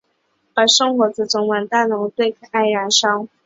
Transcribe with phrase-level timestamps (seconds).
[0.55, 3.27] 而圣火则整晚于大会堂对开燃烧。